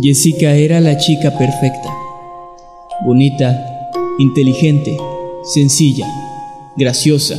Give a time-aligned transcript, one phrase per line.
[0.00, 1.88] Jessica era la chica perfecta.
[3.06, 4.96] Bonita, inteligente,
[5.44, 6.06] sencilla,
[6.76, 7.38] graciosa.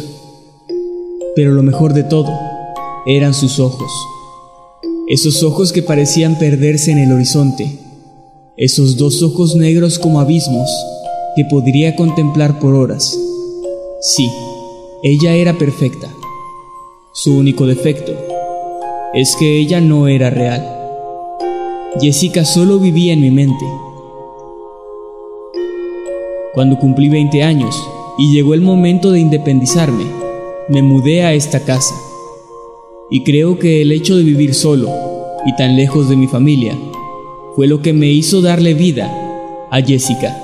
[1.35, 2.31] Pero lo mejor de todo
[3.05, 3.91] eran sus ojos.
[5.09, 7.77] Esos ojos que parecían perderse en el horizonte.
[8.55, 10.69] Esos dos ojos negros como abismos
[11.35, 13.19] que podría contemplar por horas.
[13.99, 14.31] Sí,
[15.03, 16.07] ella era perfecta.
[17.13, 18.13] Su único defecto
[19.13, 20.74] es que ella no era real.
[22.01, 23.65] Jessica solo vivía en mi mente.
[26.53, 27.73] Cuando cumplí 20 años
[28.17, 30.03] y llegó el momento de independizarme,
[30.67, 31.95] me mudé a esta casa.
[33.09, 34.89] Y creo que el hecho de vivir solo
[35.45, 36.77] y tan lejos de mi familia
[37.55, 39.09] fue lo que me hizo darle vida
[39.71, 40.37] a Jessica.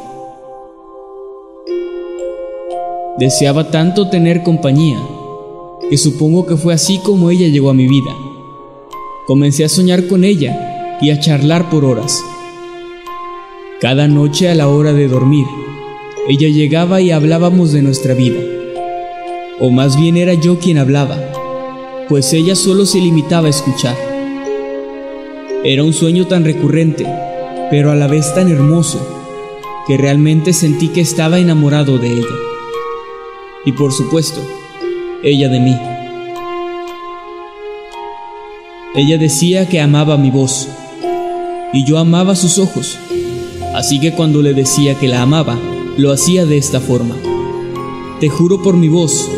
[3.19, 4.99] Deseaba tanto tener compañía
[5.89, 8.15] que supongo que fue así como ella llegó a mi vida.
[9.27, 10.69] Comencé a soñar con ella
[11.01, 12.23] y a charlar por horas.
[13.79, 15.45] Cada noche a la hora de dormir,
[16.29, 18.39] ella llegaba y hablábamos de nuestra vida.
[19.59, 21.17] O más bien era yo quien hablaba,
[22.07, 23.97] pues ella solo se limitaba a escuchar.
[25.63, 27.07] Era un sueño tan recurrente,
[27.71, 28.99] pero a la vez tan hermoso,
[29.87, 32.35] que realmente sentí que estaba enamorado de ella.
[33.65, 34.41] Y por supuesto,
[35.23, 35.75] ella de mí.
[38.95, 40.67] Ella decía que amaba mi voz,
[41.73, 42.97] y yo amaba sus ojos.
[43.73, 45.57] Así que cuando le decía que la amaba,
[45.97, 47.15] lo hacía de esta forma.
[48.19, 49.29] Te juro por mi voz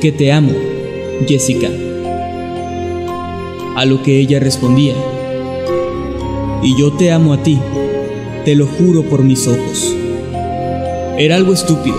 [0.00, 0.52] que te amo,
[1.26, 1.70] Jessica.
[3.76, 4.94] A lo que ella respondía,
[6.62, 7.58] y yo te amo a ti,
[8.44, 9.94] te lo juro por mis ojos.
[11.18, 11.96] Era algo estúpido,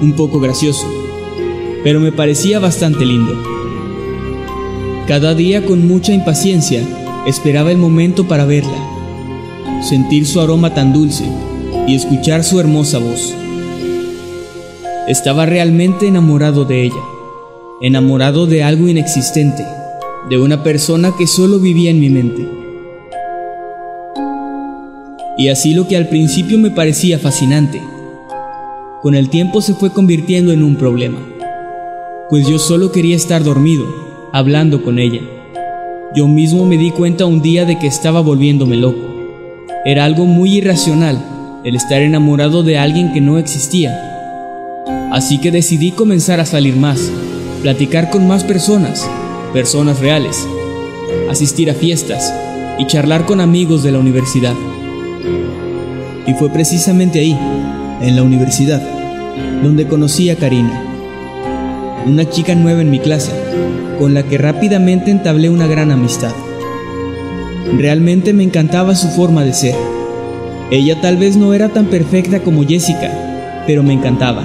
[0.00, 0.86] un poco gracioso,
[1.84, 3.34] pero me parecía bastante lindo.
[5.06, 6.82] Cada día con mucha impaciencia
[7.26, 8.97] esperaba el momento para verla
[9.88, 11.24] sentir su aroma tan dulce
[11.86, 13.34] y escuchar su hermosa voz.
[15.06, 17.02] Estaba realmente enamorado de ella,
[17.80, 19.64] enamorado de algo inexistente,
[20.28, 22.46] de una persona que solo vivía en mi mente.
[25.38, 27.80] Y así lo que al principio me parecía fascinante,
[29.00, 31.18] con el tiempo se fue convirtiendo en un problema,
[32.28, 33.86] pues yo solo quería estar dormido,
[34.34, 35.22] hablando con ella.
[36.14, 39.07] Yo mismo me di cuenta un día de que estaba volviéndome loco.
[39.84, 41.22] Era algo muy irracional
[41.64, 43.96] el estar enamorado de alguien que no existía.
[45.12, 47.10] Así que decidí comenzar a salir más,
[47.62, 49.08] platicar con más personas,
[49.52, 50.46] personas reales,
[51.30, 52.34] asistir a fiestas
[52.78, 54.54] y charlar con amigos de la universidad.
[56.26, 57.38] Y fue precisamente ahí,
[58.02, 58.82] en la universidad,
[59.62, 60.82] donde conocí a Karina,
[62.04, 63.32] una chica nueva en mi clase,
[63.98, 66.32] con la que rápidamente entablé una gran amistad.
[67.76, 69.74] Realmente me encantaba su forma de ser.
[70.70, 74.42] Ella tal vez no era tan perfecta como Jessica, pero me encantaba.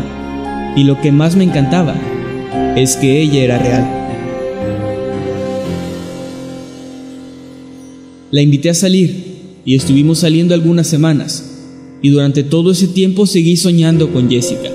[0.76, 1.96] Y lo que más me encantaba
[2.76, 4.04] es que ella era real.
[8.32, 11.50] La invité a salir y estuvimos saliendo algunas semanas.
[12.02, 14.70] Y durante todo ese tiempo seguí soñando con Jessica.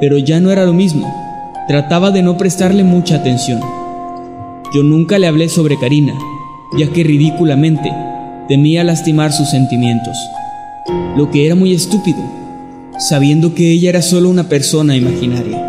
[0.00, 1.12] Pero ya no era lo mismo.
[1.68, 3.60] Trataba de no prestarle mucha atención.
[4.72, 6.14] Yo nunca le hablé sobre Karina,
[6.78, 7.92] ya que ridículamente
[8.48, 10.16] temía lastimar sus sentimientos,
[11.16, 12.18] lo que era muy estúpido,
[12.98, 15.62] sabiendo que ella era solo una persona imaginaria.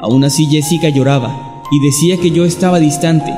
[0.00, 3.32] Aún así Jessica lloraba y decía que yo estaba distante.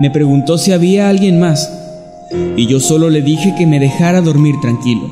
[0.00, 1.72] Me preguntó si había alguien más
[2.56, 5.10] y yo solo le dije que me dejara dormir tranquilo.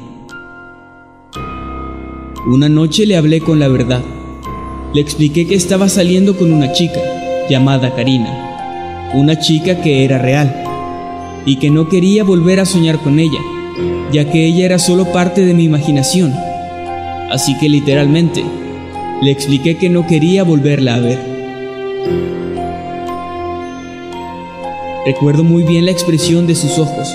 [2.46, 4.04] Una noche le hablé con la verdad
[4.94, 7.00] Le expliqué que estaba saliendo con una chica
[7.50, 8.45] llamada Karina,
[9.16, 10.54] una chica que era real
[11.46, 13.40] y que no quería volver a soñar con ella,
[14.12, 16.34] ya que ella era solo parte de mi imaginación.
[17.30, 18.44] Así que literalmente,
[19.22, 21.18] le expliqué que no quería volverla a ver.
[25.06, 27.08] Recuerdo muy bien la expresión de sus ojos,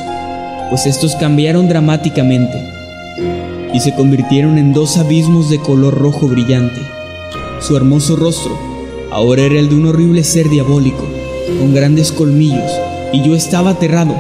[0.69, 2.57] pues estos cambiaron dramáticamente
[3.74, 6.81] y se convirtieron en dos abismos de color rojo brillante.
[7.59, 8.57] Su hermoso rostro
[9.12, 11.06] ahora era el de un horrible ser diabólico,
[11.59, 12.71] con grandes colmillos,
[13.13, 14.15] y yo estaba aterrado.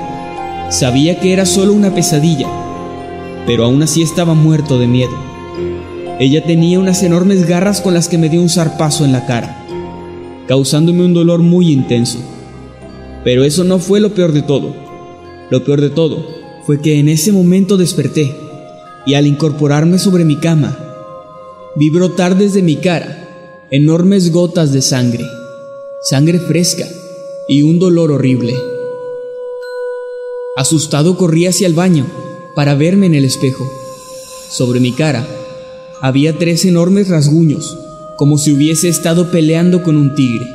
[0.69, 2.47] Sabía que era solo una pesadilla,
[3.45, 5.11] pero aún así estaba muerto de miedo.
[6.19, 9.65] Ella tenía unas enormes garras con las que me dio un zarpazo en la cara,
[10.47, 12.19] causándome un dolor muy intenso.
[13.23, 14.73] Pero eso no fue lo peor de todo.
[15.49, 16.25] Lo peor de todo
[16.65, 18.35] fue que en ese momento desperté
[19.05, 20.77] y al incorporarme sobre mi cama,
[21.75, 23.17] vi brotar desde mi cara
[23.71, 25.25] enormes gotas de sangre,
[26.03, 26.85] sangre fresca
[27.51, 28.55] y un dolor horrible.
[30.55, 32.05] Asustado corrí hacia el baño
[32.55, 33.69] para verme en el espejo.
[34.49, 35.27] Sobre mi cara
[35.99, 37.77] había tres enormes rasguños,
[38.17, 40.45] como si hubiese estado peleando con un tigre.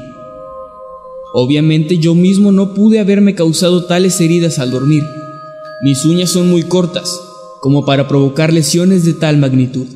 [1.34, 5.02] Obviamente yo mismo no pude haberme causado tales heridas al dormir.
[5.82, 7.20] Mis uñas son muy cortas
[7.60, 9.86] como para provocar lesiones de tal magnitud.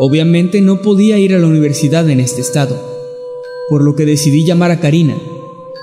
[0.00, 2.89] Obviamente no podía ir a la universidad en este estado,
[3.70, 5.16] por lo que decidí llamar a Karina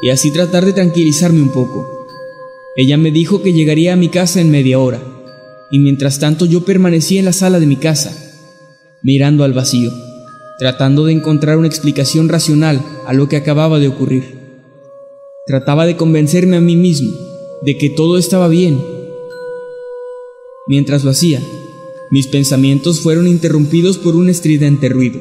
[0.03, 2.05] y así tratar de tranquilizarme un poco.
[2.75, 5.01] Ella me dijo que llegaría a mi casa en media hora,
[5.71, 8.15] y mientras tanto yo permanecí en la sala de mi casa,
[9.01, 9.91] mirando al vacío,
[10.59, 14.37] tratando de encontrar una explicación racional a lo que acababa de ocurrir.
[15.47, 17.17] Trataba de convencerme a mí mismo
[17.63, 18.79] de que todo estaba bien
[20.67, 21.41] Mientras lo hacía,
[22.11, 25.17] mis pensamientos fueron interrumpidos por un estridente ruido.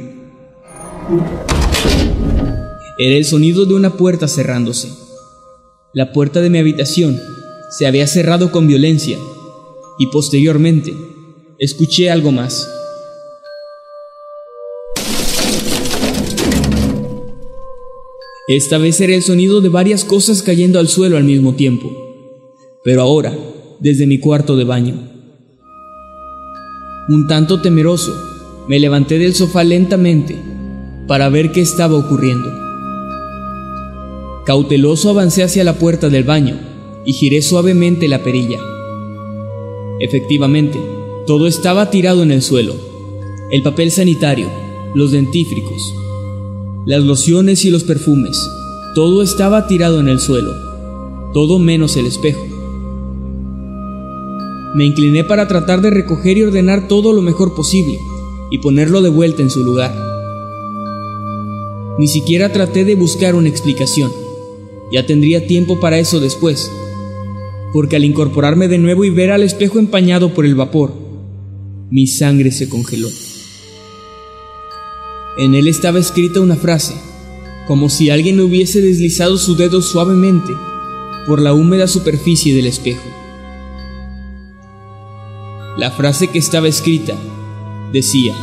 [2.98, 4.88] Era el sonido de una puerta cerrándose.
[5.92, 7.20] La puerta de mi habitación
[7.68, 9.18] se había cerrado con violencia
[9.98, 10.96] y posteriormente
[11.58, 12.70] escuché algo más.
[18.48, 21.92] Esta vez era el sonido de varias cosas cayendo al suelo al mismo tiempo,
[22.82, 23.36] pero ahora
[23.78, 24.94] desde mi cuarto de baño.
[27.10, 28.14] Un tanto temeroso,
[28.68, 30.34] me levanté del sofá lentamente
[31.06, 32.65] para ver qué estaba ocurriendo.
[34.46, 36.56] Cauteloso avancé hacia la puerta del baño
[37.04, 38.60] y giré suavemente la perilla.
[39.98, 40.78] Efectivamente,
[41.26, 42.76] todo estaba tirado en el suelo.
[43.50, 44.48] El papel sanitario,
[44.94, 45.92] los dentífricos,
[46.86, 48.40] las lociones y los perfumes,
[48.94, 50.54] todo estaba tirado en el suelo,
[51.34, 52.46] todo menos el espejo.
[54.76, 57.98] Me incliné para tratar de recoger y ordenar todo lo mejor posible
[58.52, 59.92] y ponerlo de vuelta en su lugar.
[61.98, 64.25] Ni siquiera traté de buscar una explicación.
[64.92, 66.70] Ya tendría tiempo para eso después,
[67.72, 70.94] porque al incorporarme de nuevo y ver al espejo empañado por el vapor,
[71.90, 73.08] mi sangre se congeló.
[75.38, 76.94] En él estaba escrita una frase,
[77.66, 80.52] como si alguien hubiese deslizado su dedo suavemente
[81.26, 83.02] por la húmeda superficie del espejo.
[85.76, 87.14] La frase que estaba escrita
[87.92, 88.34] decía,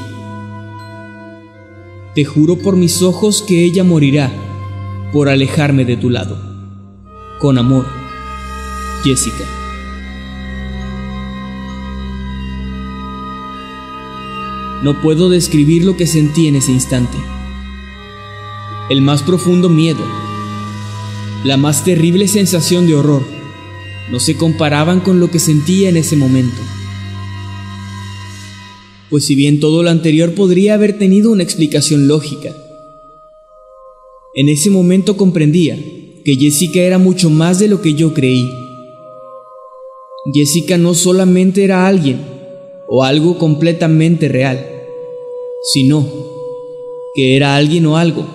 [2.13, 4.31] Te juro por mis ojos que ella morirá
[5.13, 6.38] por alejarme de tu lado.
[7.39, 7.86] Con amor,
[9.03, 9.46] Jessica.
[14.84, 17.17] No puedo describir lo que sentí en ese instante.
[18.89, 20.03] El más profundo miedo,
[21.46, 23.24] la más terrible sensación de horror,
[24.12, 26.60] no se comparaban con lo que sentía en ese momento
[29.13, 32.50] pues si bien todo lo anterior podría haber tenido una explicación lógica,
[34.36, 35.78] en ese momento comprendía
[36.25, 38.50] que Jessica era mucho más de lo que yo creí.
[40.34, 42.20] Jessica no solamente era alguien
[42.88, 44.66] o algo completamente real,
[45.72, 46.08] sino
[47.16, 48.25] que era alguien o algo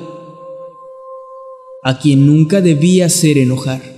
[1.82, 3.97] a quien nunca debía hacer enojar.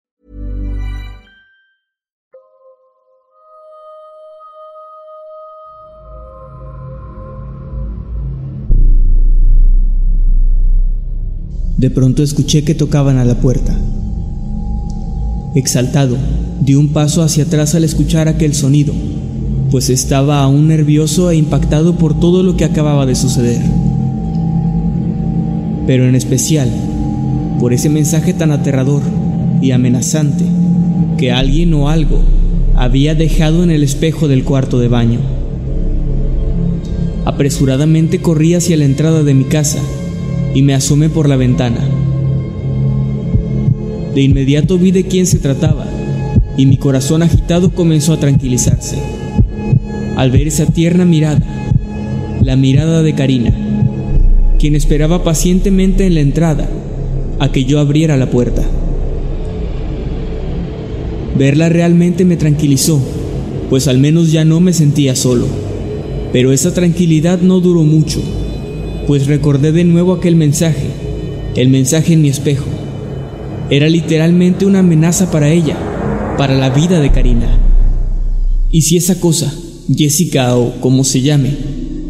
[11.81, 13.75] De pronto escuché que tocaban a la puerta.
[15.55, 16.15] Exaltado,
[16.63, 18.93] di un paso hacia atrás al escuchar aquel sonido,
[19.71, 23.63] pues estaba aún nervioso e impactado por todo lo que acababa de suceder.
[25.87, 26.69] Pero en especial
[27.59, 29.01] por ese mensaje tan aterrador
[29.59, 30.45] y amenazante
[31.17, 32.19] que alguien o algo
[32.75, 35.19] había dejado en el espejo del cuarto de baño.
[37.25, 39.79] Apresuradamente corrí hacia la entrada de mi casa
[40.53, 41.79] y me asomé por la ventana.
[44.13, 45.85] De inmediato vi de quién se trataba
[46.57, 48.97] y mi corazón agitado comenzó a tranquilizarse.
[50.17, 51.41] Al ver esa tierna mirada,
[52.41, 53.53] la mirada de Karina,
[54.59, 56.69] quien esperaba pacientemente en la entrada
[57.39, 58.63] a que yo abriera la puerta.
[61.37, 63.01] Verla realmente me tranquilizó,
[63.69, 65.47] pues al menos ya no me sentía solo.
[66.33, 68.21] Pero esa tranquilidad no duró mucho,
[69.07, 70.87] pues recordé de nuevo aquel mensaje,
[71.55, 72.65] el mensaje en mi espejo.
[73.69, 75.77] Era literalmente una amenaza para ella,
[76.37, 77.59] para la vida de Karina.
[78.71, 79.53] Y si esa cosa,
[79.93, 81.55] Jessica o como se llame,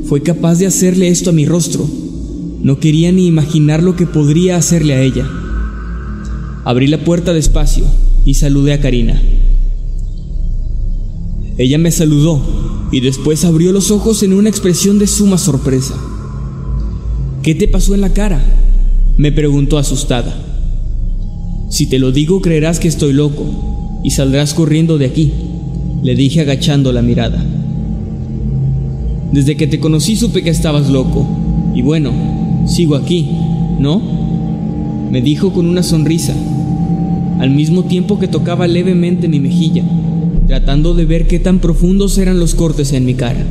[0.06, 1.88] fue capaz de hacerle esto a mi rostro,
[2.62, 5.28] no quería ni imaginar lo que podría hacerle a ella.
[6.64, 7.86] Abrí la puerta despacio
[8.26, 9.22] y saludé a Karina.
[11.58, 12.42] Ella me saludó
[12.92, 15.96] y después abrió los ojos en una expresión de suma sorpresa.
[17.44, 18.40] ¿Qué te pasó en la cara?
[19.18, 20.34] me preguntó asustada.
[21.70, 25.32] Si te lo digo creerás que estoy loco y saldrás corriendo de aquí,
[26.04, 27.44] le dije agachando la mirada.
[29.32, 31.28] Desde que te conocí supe que estabas loco,
[31.74, 32.12] y bueno,
[32.68, 33.28] sigo aquí,
[33.80, 34.02] ¿no?
[35.12, 36.36] Me dijo con una sonrisa,
[37.40, 39.84] al mismo tiempo que tocaba levemente mi mejilla,
[40.48, 43.44] tratando de ver qué tan profundos eran los cortes en mi cara.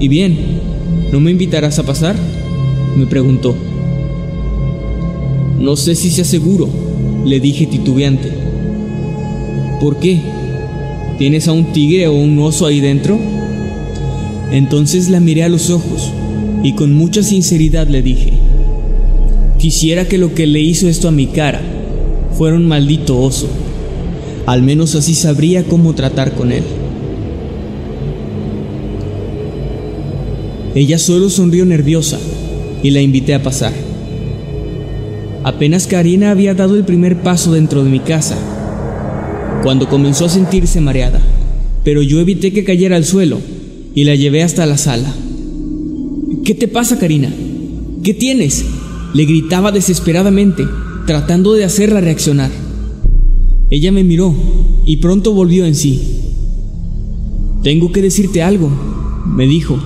[0.00, 0.73] ¿Y bien?
[1.12, 2.16] ¿No me invitarás a pasar?
[2.96, 3.54] me preguntó.
[5.58, 6.68] No sé si sea seguro,
[7.24, 8.30] le dije titubeante.
[9.80, 10.20] ¿Por qué?
[11.18, 13.18] ¿Tienes a un tigre o un oso ahí dentro?
[14.50, 16.12] Entonces la miré a los ojos
[16.62, 18.32] y con mucha sinceridad le dije,
[19.58, 21.60] quisiera que lo que le hizo esto a mi cara
[22.36, 23.48] fuera un maldito oso.
[24.46, 26.64] Al menos así sabría cómo tratar con él.
[30.74, 32.18] Ella solo sonrió nerviosa
[32.82, 33.72] y la invité a pasar.
[35.44, 38.36] Apenas Karina había dado el primer paso dentro de mi casa,
[39.62, 41.20] cuando comenzó a sentirse mareada,
[41.84, 43.38] pero yo evité que cayera al suelo
[43.94, 45.14] y la llevé hasta la sala.
[46.44, 47.32] ¿Qué te pasa, Karina?
[48.02, 48.64] ¿Qué tienes?
[49.14, 50.66] Le gritaba desesperadamente,
[51.06, 52.50] tratando de hacerla reaccionar.
[53.70, 54.34] Ella me miró
[54.86, 56.00] y pronto volvió en sí.
[57.62, 58.70] Tengo que decirte algo,
[59.26, 59.78] me dijo,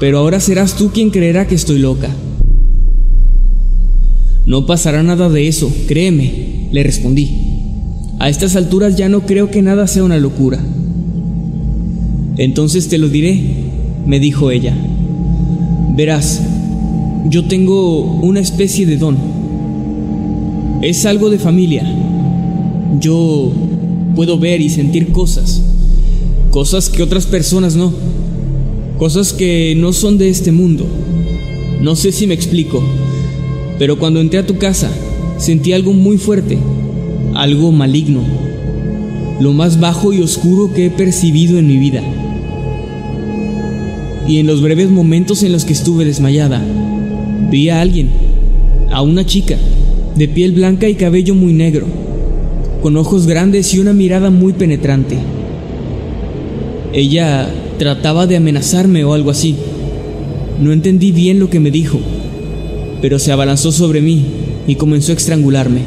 [0.00, 2.08] pero ahora serás tú quien creerá que estoy loca.
[4.46, 7.30] No pasará nada de eso, créeme, le respondí.
[8.18, 10.58] A estas alturas ya no creo que nada sea una locura.
[12.38, 13.42] Entonces te lo diré,
[14.06, 14.74] me dijo ella.
[15.94, 16.40] Verás,
[17.28, 19.18] yo tengo una especie de don.
[20.80, 21.84] Es algo de familia.
[23.00, 23.52] Yo
[24.16, 25.62] puedo ver y sentir cosas.
[26.50, 27.92] Cosas que otras personas no.
[29.00, 30.86] Cosas que no son de este mundo.
[31.80, 32.82] No sé si me explico,
[33.78, 34.90] pero cuando entré a tu casa
[35.38, 36.58] sentí algo muy fuerte,
[37.34, 38.20] algo maligno,
[39.40, 42.02] lo más bajo y oscuro que he percibido en mi vida
[44.28, 46.62] y en los breves momentos en los que estuve desmayada,
[47.50, 48.10] vi a alguien,
[48.92, 49.56] a una chica,
[50.14, 51.86] de piel blanca y cabello muy negro,
[52.82, 55.16] con ojos grandes y una mirada muy penetrante.
[56.92, 59.56] Ella trataba de amenazarme o algo así.
[60.60, 61.98] No entendí bien lo que me dijo,
[63.00, 64.22] pero se abalanzó sobre mí
[64.66, 65.86] y comenzó a estrangularme.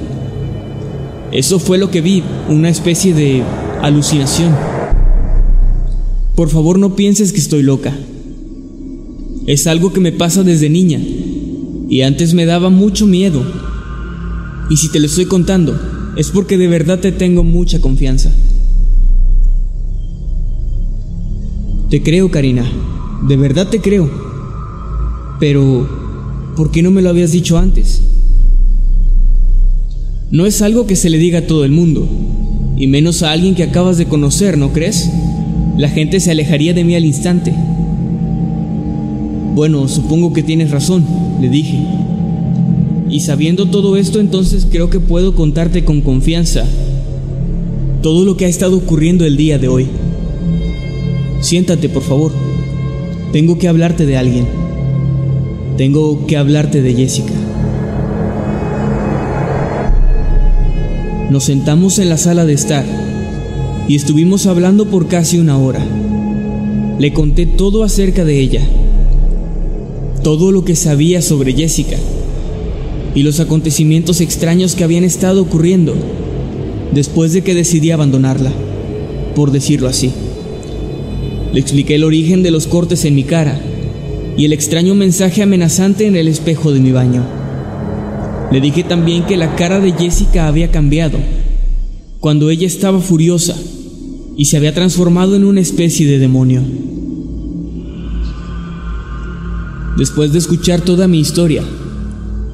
[1.31, 3.43] Eso fue lo que vi, una especie de
[3.83, 4.55] alucinación.
[6.35, 7.95] Por favor no pienses que estoy loca.
[9.45, 10.99] Es algo que me pasa desde niña
[11.89, 13.45] y antes me daba mucho miedo.
[14.71, 15.79] Y si te lo estoy contando,
[16.17, 18.31] es porque de verdad te tengo mucha confianza.
[21.93, 22.65] Te creo, Karina,
[23.27, 24.09] de verdad te creo.
[25.39, 25.87] Pero,
[26.55, 28.01] ¿por qué no me lo habías dicho antes?
[30.31, 32.07] No es algo que se le diga a todo el mundo,
[32.77, 35.07] y menos a alguien que acabas de conocer, ¿no crees?
[35.77, 37.53] La gente se alejaría de mí al instante.
[39.53, 41.05] Bueno, supongo que tienes razón,
[41.41, 41.77] le dije.
[43.07, 46.65] Y sabiendo todo esto, entonces creo que puedo contarte con confianza
[48.01, 49.87] todo lo que ha estado ocurriendo el día de hoy.
[51.43, 52.31] Siéntate, por favor.
[53.33, 54.47] Tengo que hablarte de alguien.
[55.75, 57.33] Tengo que hablarte de Jessica.
[61.29, 62.85] Nos sentamos en la sala de estar
[63.89, 65.85] y estuvimos hablando por casi una hora.
[66.97, 68.61] Le conté todo acerca de ella,
[70.23, 71.97] todo lo que sabía sobre Jessica
[73.15, 75.93] y los acontecimientos extraños que habían estado ocurriendo
[76.93, 78.53] después de que decidí abandonarla,
[79.35, 80.13] por decirlo así.
[81.53, 83.61] Le expliqué el origen de los cortes en mi cara
[84.35, 87.23] y el extraño mensaje amenazante en el espejo de mi baño.
[88.51, 91.19] Le dije también que la cara de Jessica había cambiado
[92.19, 93.55] cuando ella estaba furiosa
[94.35, 96.63] y se había transformado en una especie de demonio.
[99.97, 101.63] Después de escuchar toda mi historia,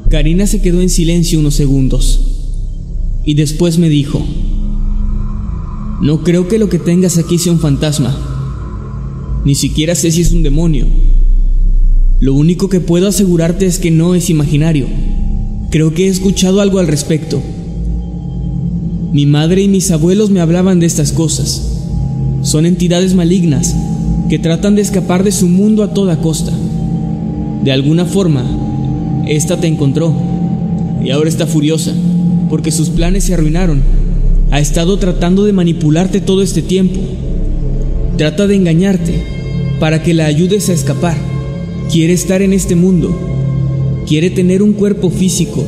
[0.10, 2.20] Karina se quedó en silencio unos segundos
[3.24, 4.22] y después me dijo,
[6.02, 8.29] no creo que lo que tengas aquí sea un fantasma,
[9.50, 10.86] ni siquiera sé si es un demonio.
[12.20, 14.86] Lo único que puedo asegurarte es que no es imaginario.
[15.72, 17.42] Creo que he escuchado algo al respecto.
[19.12, 21.82] Mi madre y mis abuelos me hablaban de estas cosas.
[22.44, 23.76] Son entidades malignas
[24.30, 26.54] que tratan de escapar de su mundo a toda costa.
[27.64, 28.44] De alguna forma,
[29.28, 30.14] esta te encontró
[31.04, 31.96] y ahora está furiosa
[32.52, 33.82] porque sus planes se arruinaron.
[34.52, 37.00] Ha estado tratando de manipularte todo este tiempo.
[38.16, 39.39] Trata de engañarte
[39.80, 41.18] para que la ayudes a escapar.
[41.92, 43.18] Quiere estar en este mundo.
[44.08, 45.66] Quiere tener un cuerpo físico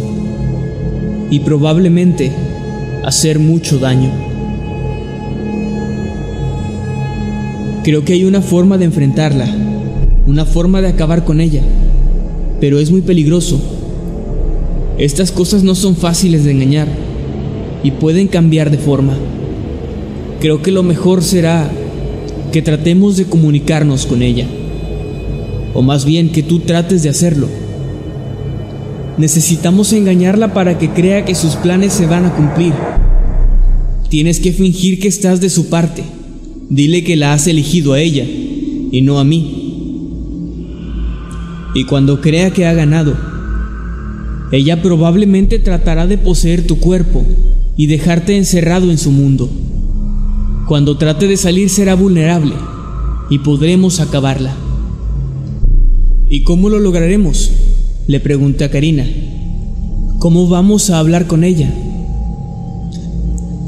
[1.30, 2.32] y probablemente
[3.04, 4.12] hacer mucho daño.
[7.84, 9.48] Creo que hay una forma de enfrentarla,
[10.28, 11.64] una forma de acabar con ella,
[12.60, 13.60] pero es muy peligroso.
[15.00, 16.88] Estas cosas no son fáciles de engañar
[17.84, 19.18] y pueden cambiar de forma.
[20.40, 21.72] Creo que lo mejor será
[22.52, 24.46] que tratemos de comunicarnos con ella,
[25.74, 27.48] o más bien que tú trates de hacerlo.
[29.18, 32.74] Necesitamos engañarla para que crea que sus planes se van a cumplir.
[34.10, 36.04] Tienes que fingir que estás de su parte.
[36.70, 39.70] Dile que la has elegido a ella y no a mí.
[41.74, 43.16] Y cuando crea que ha ganado,
[44.52, 47.26] ella probablemente tratará de poseer tu cuerpo
[47.78, 49.50] y dejarte encerrado en su mundo.
[50.72, 52.54] Cuando trate de salir será vulnerable
[53.30, 54.56] y podremos acabarla.
[56.30, 57.52] ¿Y cómo lo lograremos?
[58.08, 59.06] Le pregunté a Karina.
[60.20, 61.70] ¿Cómo vamos a hablar con ella?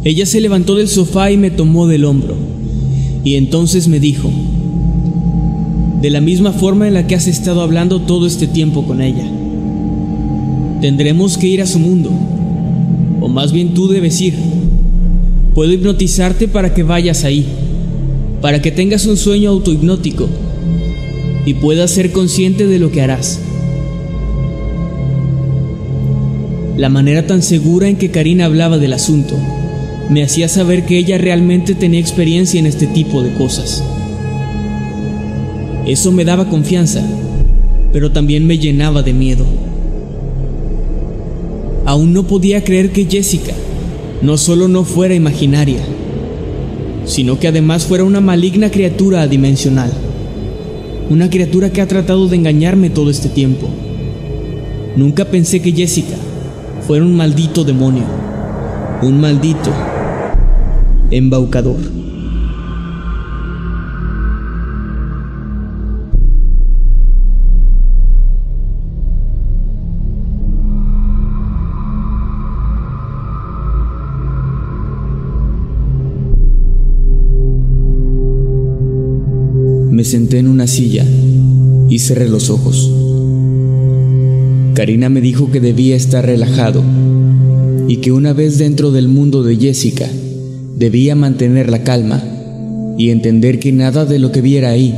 [0.05, 2.37] Ella se levantó del sofá y me tomó del hombro,
[3.25, 4.31] y entonces me dijo,
[6.01, 9.29] de la misma forma en la que has estado hablando todo este tiempo con ella.
[10.79, 12.11] Tendremos que ir a su mundo,
[13.19, 14.52] o más bien tú debes ir.
[15.53, 17.45] Puedo hipnotizarte para que vayas ahí,
[18.41, 20.27] para que tengas un sueño autohipnótico
[21.45, 23.39] y puedas ser consciente de lo que harás.
[26.75, 29.35] La manera tan segura en que Karina hablaba del asunto
[30.09, 33.83] me hacía saber que ella realmente tenía experiencia en este tipo de cosas.
[35.85, 37.05] Eso me daba confianza,
[37.91, 39.45] pero también me llenaba de miedo.
[41.85, 43.53] Aún no podía creer que Jessica
[44.23, 45.81] no solo no fuera imaginaria,
[47.05, 49.91] sino que además fuera una maligna criatura adimensional.
[51.09, 53.67] Una criatura que ha tratado de engañarme todo este tiempo.
[54.95, 56.15] Nunca pensé que Jessica
[56.88, 58.05] fuera un maldito demonio,
[59.01, 59.71] un maldito
[61.12, 61.79] embaucador.
[80.03, 81.05] Me senté en una silla
[81.87, 82.91] y cerré los ojos.
[84.73, 86.83] Karina me dijo que debía estar relajado
[87.87, 90.09] y que una vez dentro del mundo de Jessica
[90.75, 92.21] debía mantener la calma
[92.97, 94.93] y entender que nada de lo que viera ahí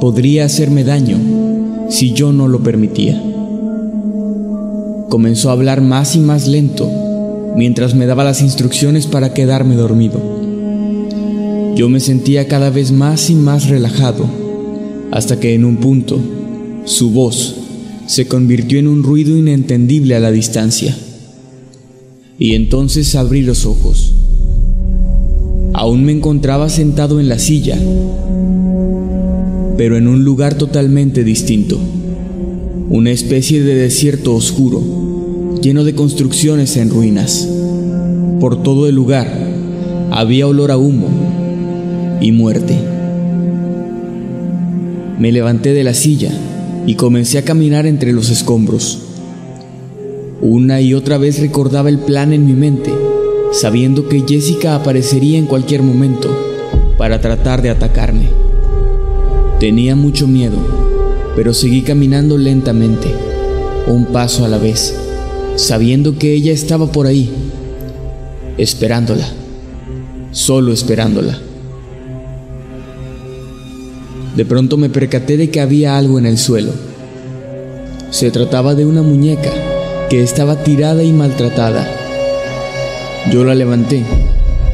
[0.00, 1.18] podría hacerme daño
[1.88, 3.22] si yo no lo permitía.
[5.10, 6.90] Comenzó a hablar más y más lento
[7.54, 10.20] mientras me daba las instrucciones para quedarme dormido.
[11.76, 14.39] Yo me sentía cada vez más y más relajado,
[15.10, 16.18] hasta que en un punto,
[16.84, 17.56] su voz
[18.06, 20.96] se convirtió en un ruido inentendible a la distancia.
[22.38, 24.14] Y entonces abrí los ojos.
[25.74, 27.78] Aún me encontraba sentado en la silla,
[29.76, 31.78] pero en un lugar totalmente distinto.
[32.88, 34.82] Una especie de desierto oscuro,
[35.62, 37.48] lleno de construcciones en ruinas.
[38.40, 39.32] Por todo el lugar
[40.10, 41.08] había olor a humo
[42.20, 42.89] y muerte.
[45.20, 46.32] Me levanté de la silla
[46.86, 49.00] y comencé a caminar entre los escombros.
[50.40, 52.90] Una y otra vez recordaba el plan en mi mente,
[53.52, 56.30] sabiendo que Jessica aparecería en cualquier momento
[56.96, 58.30] para tratar de atacarme.
[59.58, 60.56] Tenía mucho miedo,
[61.36, 63.08] pero seguí caminando lentamente,
[63.88, 64.96] un paso a la vez,
[65.56, 67.30] sabiendo que ella estaba por ahí,
[68.56, 69.28] esperándola,
[70.30, 71.49] solo esperándola.
[74.36, 76.72] De pronto me percaté de que había algo en el suelo.
[78.10, 79.50] Se trataba de una muñeca
[80.08, 81.88] que estaba tirada y maltratada.
[83.32, 84.02] Yo la levanté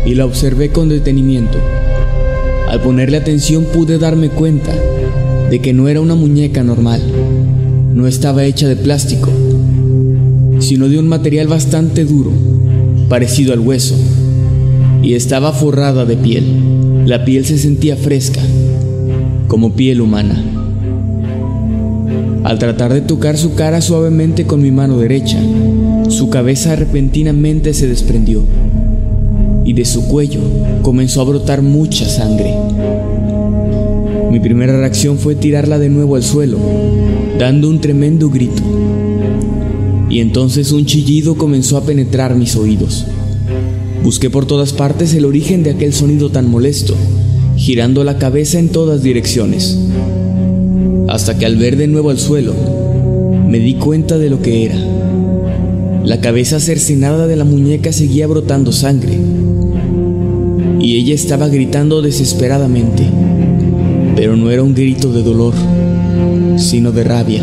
[0.04, 1.58] y la observé con detenimiento.
[2.68, 4.72] Al ponerle atención pude darme cuenta
[5.50, 7.00] de que no era una muñeca normal.
[7.94, 9.30] No estaba hecha de plástico,
[10.58, 12.30] sino de un material bastante duro,
[13.08, 13.94] parecido al hueso,
[15.02, 17.06] y estaba forrada de piel.
[17.06, 18.42] La piel se sentía fresca
[19.48, 20.42] como piel humana.
[22.44, 25.38] Al tratar de tocar su cara suavemente con mi mano derecha,
[26.08, 28.42] su cabeza repentinamente se desprendió
[29.64, 30.40] y de su cuello
[30.82, 32.54] comenzó a brotar mucha sangre.
[34.30, 36.58] Mi primera reacción fue tirarla de nuevo al suelo,
[37.38, 38.62] dando un tremendo grito.
[40.08, 43.06] Y entonces un chillido comenzó a penetrar mis oídos.
[44.04, 46.94] Busqué por todas partes el origen de aquel sonido tan molesto
[47.56, 49.78] girando la cabeza en todas direcciones,
[51.08, 52.52] hasta que al ver de nuevo al suelo,
[53.48, 54.76] me di cuenta de lo que era.
[56.04, 59.18] La cabeza cercenada de la muñeca seguía brotando sangre,
[60.80, 63.02] y ella estaba gritando desesperadamente,
[64.14, 65.54] pero no era un grito de dolor,
[66.58, 67.42] sino de rabia.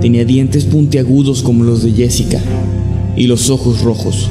[0.00, 2.40] Tenía dientes puntiagudos como los de Jessica
[3.16, 4.28] y los ojos rojos.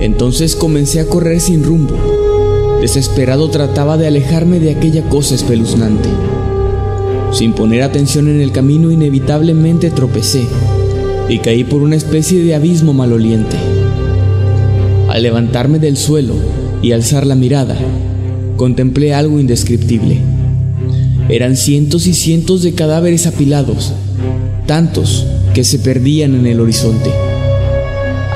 [0.00, 1.94] Entonces comencé a correr sin rumbo.
[2.80, 6.08] Desesperado trataba de alejarme de aquella cosa espeluznante.
[7.32, 10.42] Sin poner atención en el camino inevitablemente tropecé
[11.28, 13.56] y caí por una especie de abismo maloliente.
[15.08, 16.34] Al levantarme del suelo
[16.82, 17.76] y alzar la mirada,
[18.56, 20.18] contemplé algo indescriptible.
[21.28, 23.92] Eran cientos y cientos de cadáveres apilados,
[24.66, 27.29] tantos que se perdían en el horizonte.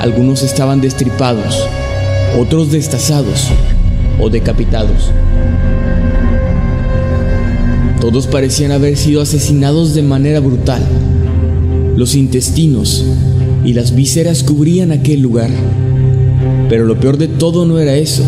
[0.05, 1.67] Algunos estaban destripados,
[2.39, 3.47] otros destazados
[4.21, 5.09] o decapitados.
[7.99, 10.83] Todos parecían haber sido asesinados de manera brutal.
[11.95, 13.03] Los intestinos
[13.65, 15.49] y las vísceras cubrían aquel lugar.
[16.69, 18.21] Pero lo peor de todo no era eso.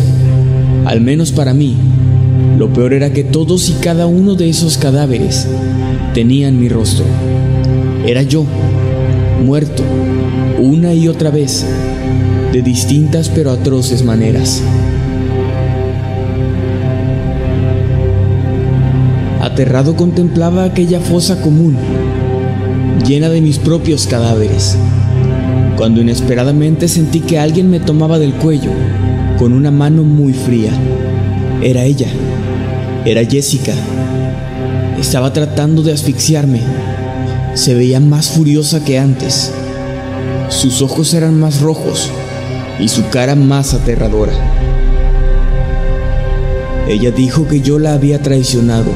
[0.84, 1.76] Al menos para mí,
[2.58, 5.46] lo peor era que todos y cada uno de esos cadáveres
[6.12, 7.04] tenían mi rostro.
[8.04, 8.44] Era yo,
[9.46, 9.84] muerto,
[10.58, 11.64] una y otra vez,
[12.52, 14.62] de distintas pero atroces maneras.
[19.40, 21.76] Aterrado contemplaba aquella fosa común,
[23.06, 24.76] llena de mis propios cadáveres,
[25.76, 28.70] cuando inesperadamente sentí que alguien me tomaba del cuello
[29.38, 30.72] con una mano muy fría.
[31.62, 32.08] Era ella,
[33.04, 33.72] era Jessica.
[34.98, 36.60] Estaba tratando de asfixiarme.
[37.54, 39.52] Se veía más furiosa que antes.
[40.48, 42.10] Sus ojos eran más rojos
[42.80, 44.32] y su cara más aterradora.
[46.88, 48.90] Ella dijo que yo la había traicionado,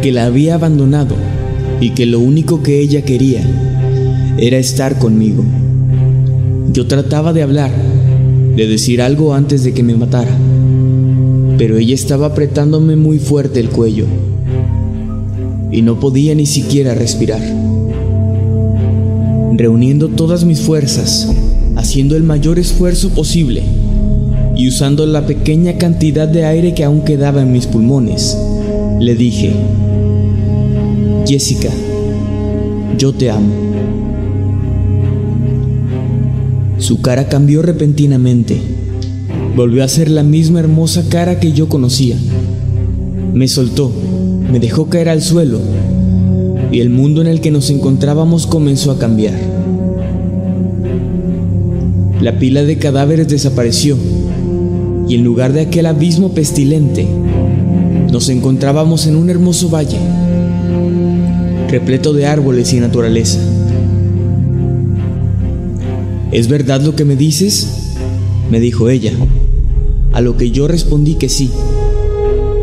[0.00, 1.14] que la había abandonado
[1.78, 3.42] y que lo único que ella quería
[4.38, 5.44] era estar conmigo.
[6.72, 7.70] Yo trataba de hablar,
[8.56, 10.34] de decir algo antes de que me matara,
[11.58, 14.06] pero ella estaba apretándome muy fuerte el cuello
[15.70, 17.42] y no podía ni siquiera respirar
[19.56, 21.28] reuniendo todas mis fuerzas,
[21.76, 23.62] haciendo el mayor esfuerzo posible
[24.56, 28.36] y usando la pequeña cantidad de aire que aún quedaba en mis pulmones,
[29.00, 29.52] le dije,
[31.26, 31.70] Jessica,
[32.98, 33.52] yo te amo.
[36.78, 38.60] Su cara cambió repentinamente.
[39.54, 42.16] Volvió a ser la misma hermosa cara que yo conocía.
[43.32, 43.92] Me soltó,
[44.50, 45.60] me dejó caer al suelo
[46.72, 49.34] y el mundo en el que nos encontrábamos comenzó a cambiar.
[52.22, 53.96] La pila de cadáveres desapareció
[55.06, 57.06] y en lugar de aquel abismo pestilente,
[58.10, 59.98] nos encontrábamos en un hermoso valle,
[61.68, 63.38] repleto de árboles y naturaleza.
[66.30, 67.68] ¿Es verdad lo que me dices?
[68.50, 69.12] me dijo ella,
[70.12, 71.50] a lo que yo respondí que sí.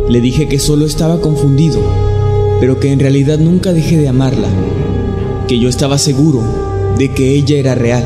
[0.10, 1.80] Le dije que solo estaba confundido
[2.60, 4.50] pero que en realidad nunca dejé de amarla,
[5.48, 6.44] que yo estaba seguro
[6.98, 8.04] de que ella era real.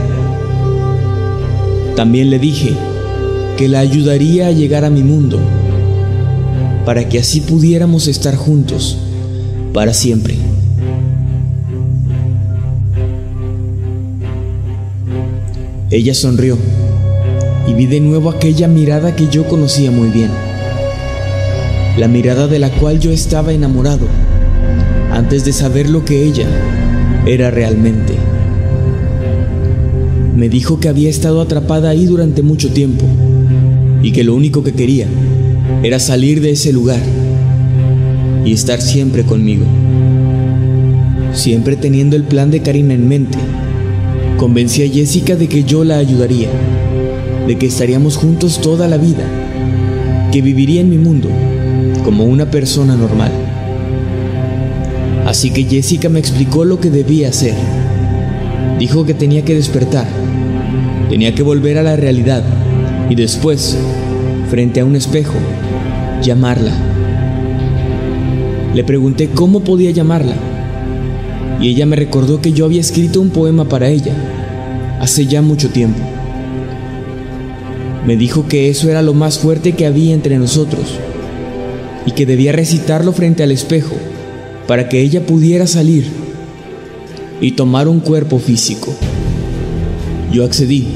[1.96, 2.74] También le dije
[3.58, 5.40] que la ayudaría a llegar a mi mundo,
[6.86, 8.98] para que así pudiéramos estar juntos
[9.74, 10.36] para siempre.
[15.90, 16.58] Ella sonrió
[17.68, 20.30] y vi de nuevo aquella mirada que yo conocía muy bien.
[21.98, 24.08] La mirada de la cual yo estaba enamorado
[25.14, 26.48] antes de saber lo que ella
[27.28, 28.16] era realmente.
[30.36, 33.06] Me dijo que había estado atrapada ahí durante mucho tiempo
[34.02, 35.08] y que lo único que quería
[35.84, 37.00] era salir de ese lugar
[38.44, 39.66] y estar siempre conmigo.
[41.32, 43.38] Siempre teniendo el plan de Karina en mente,
[44.38, 46.50] convencí a Jessica de que yo la ayudaría,
[47.48, 49.26] de que estaríamos juntos toda la vida,
[50.32, 51.30] que viviría en mi mundo
[52.04, 53.43] como una persona normal.
[55.34, 57.56] Así que Jessica me explicó lo que debía hacer.
[58.78, 60.06] Dijo que tenía que despertar,
[61.10, 62.44] tenía que volver a la realidad
[63.10, 63.76] y después,
[64.52, 65.34] frente a un espejo,
[66.22, 66.72] llamarla.
[68.76, 70.36] Le pregunté cómo podía llamarla
[71.60, 74.14] y ella me recordó que yo había escrito un poema para ella
[75.00, 76.00] hace ya mucho tiempo.
[78.06, 81.00] Me dijo que eso era lo más fuerte que había entre nosotros
[82.06, 83.96] y que debía recitarlo frente al espejo
[84.68, 86.06] para que ella pudiera salir
[87.42, 88.94] y tomar un cuerpo físico.
[90.32, 90.88] Yo accedí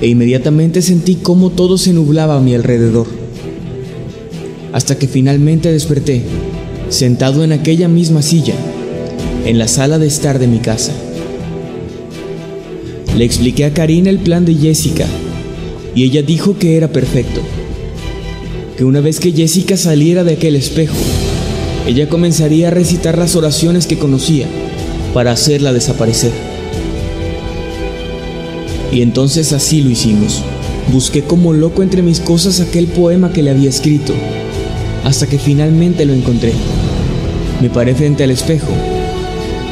[0.00, 3.06] e inmediatamente sentí cómo todo se nublaba a mi alrededor,
[4.72, 6.22] hasta que finalmente desperté,
[6.88, 8.54] sentado en aquella misma silla,
[9.44, 10.92] en la sala de estar de mi casa.
[13.16, 15.06] Le expliqué a Karina el plan de Jessica
[15.94, 17.40] y ella dijo que era perfecto,
[18.78, 20.94] que una vez que Jessica saliera de aquel espejo,
[21.86, 24.46] ella comenzaría a recitar las oraciones que conocía
[25.14, 26.32] para hacerla desaparecer.
[28.92, 30.42] Y entonces así lo hicimos.
[30.92, 34.12] Busqué como loco entre mis cosas aquel poema que le había escrito,
[35.04, 36.52] hasta que finalmente lo encontré.
[37.60, 38.72] Me paré frente al espejo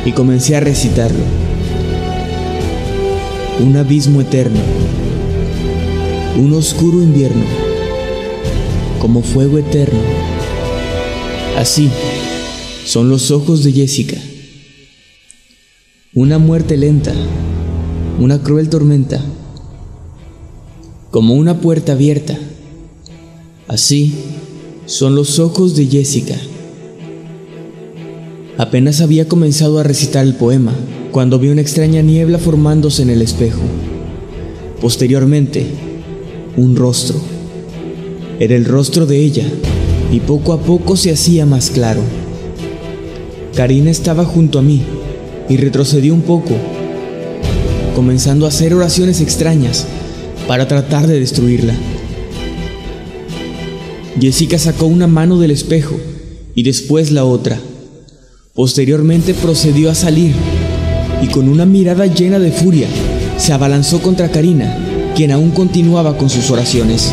[0.05, 1.25] y comencé a recitarlo.
[3.61, 4.61] Un abismo eterno,
[6.39, 7.45] un oscuro invierno,
[9.01, 10.28] como fuego eterno.
[11.59, 11.91] Así
[12.85, 14.17] son los ojos de Jessica.
[16.15, 17.13] Una muerte lenta
[18.21, 19.21] una cruel tormenta,
[21.11, 22.39] como una puerta abierta.
[23.67, 24.15] Así
[24.87, 26.37] son los ojos de Jessica.
[28.57, 30.75] Apenas había comenzado a recitar el poema
[31.11, 33.63] cuando vi una extraña niebla formándose en el espejo.
[34.81, 35.67] Posteriormente,
[36.57, 37.17] un rostro.
[38.39, 39.45] Era el rostro de ella
[40.11, 42.03] y poco a poco se hacía más claro.
[43.55, 44.83] Karina estaba junto a mí
[45.49, 46.55] y retrocedió un poco
[47.95, 49.85] comenzando a hacer oraciones extrañas
[50.47, 51.75] para tratar de destruirla.
[54.21, 55.97] Jessica sacó una mano del espejo
[56.55, 57.59] y después la otra.
[58.55, 60.33] Posteriormente procedió a salir
[61.23, 62.87] y con una mirada llena de furia
[63.37, 64.77] se abalanzó contra Karina,
[65.17, 67.13] quien aún continuaba con sus oraciones.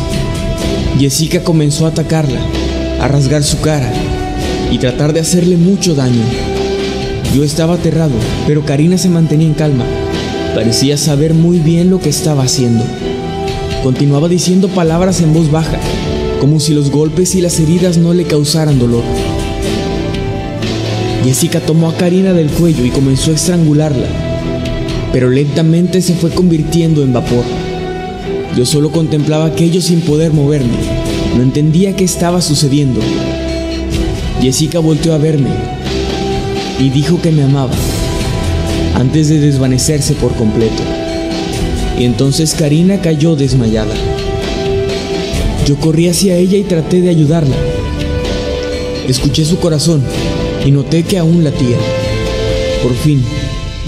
[0.98, 2.40] Jessica comenzó a atacarla,
[3.00, 3.92] a rasgar su cara
[4.70, 6.22] y tratar de hacerle mucho daño.
[7.34, 8.14] Yo estaba aterrado,
[8.46, 9.84] pero Karina se mantenía en calma
[10.56, 12.82] Parecía saber muy bien lo que estaba haciendo.
[13.82, 15.78] Continuaba diciendo palabras en voz baja,
[16.40, 19.02] como si los golpes y las heridas no le causaran dolor.
[21.24, 24.06] Jessica tomó a Karina del cuello y comenzó a estrangularla,
[25.12, 27.44] pero lentamente se fue convirtiendo en vapor.
[28.56, 31.05] Yo solo contemplaba aquello sin poder moverme.
[31.34, 33.00] No entendía qué estaba sucediendo.
[34.40, 35.50] Jessica volteó a verme
[36.78, 37.74] y dijo que me amaba
[38.94, 40.82] antes de desvanecerse por completo.
[41.98, 43.94] Y entonces Karina cayó desmayada.
[45.66, 47.56] Yo corrí hacia ella y traté de ayudarla.
[49.08, 50.02] Escuché su corazón
[50.64, 51.76] y noté que aún latía.
[52.82, 53.22] Por fin,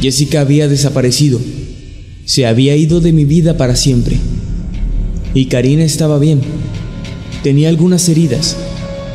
[0.00, 1.40] Jessica había desaparecido.
[2.24, 4.16] Se había ido de mi vida para siempre.
[5.34, 6.40] Y Karina estaba bien.
[7.42, 8.56] Tenía algunas heridas,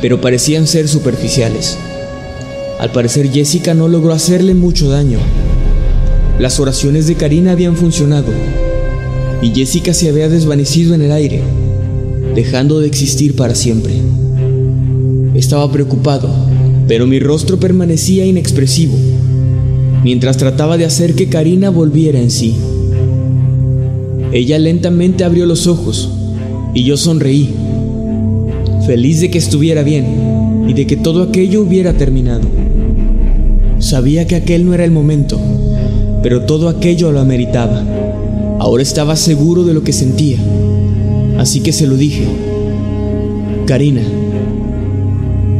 [0.00, 1.78] pero parecían ser superficiales.
[2.80, 5.18] Al parecer Jessica no logró hacerle mucho daño
[6.38, 8.26] las oraciones de Karina habían funcionado
[9.40, 11.42] y Jessica se había desvanecido en el aire,
[12.34, 13.94] dejando de existir para siempre.
[15.34, 16.28] Estaba preocupado,
[16.88, 18.96] pero mi rostro permanecía inexpresivo,
[20.02, 22.56] mientras trataba de hacer que Karina volviera en sí.
[24.32, 26.10] Ella lentamente abrió los ojos
[26.74, 27.54] y yo sonreí,
[28.86, 32.42] feliz de que estuviera bien y de que todo aquello hubiera terminado.
[33.78, 35.38] Sabía que aquel no era el momento,
[36.22, 37.82] pero todo aquello lo ameritaba.
[38.58, 40.38] Ahora estaba seguro de lo que sentía,
[41.38, 42.24] así que se lo dije.
[43.66, 44.02] Karina,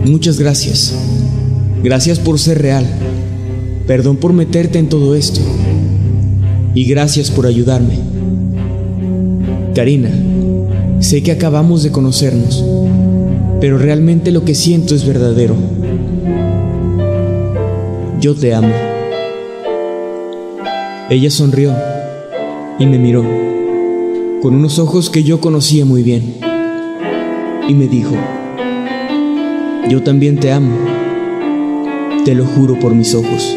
[0.05, 0.95] Muchas gracias.
[1.83, 2.85] Gracias por ser real.
[3.87, 5.41] Perdón por meterte en todo esto.
[6.75, 7.99] Y gracias por ayudarme.
[9.75, 10.11] Karina,
[11.01, 12.63] sé que acabamos de conocernos,
[13.65, 15.57] pero realmente lo que siento es verdadero.
[18.21, 18.75] Yo te amo.
[21.09, 21.73] Ella sonrió
[22.79, 23.23] y me miró
[24.43, 26.35] con unos ojos que yo conocía muy bien
[27.67, 28.15] y me dijo,
[29.89, 30.77] yo también te amo,
[32.27, 33.57] te lo juro por mis ojos.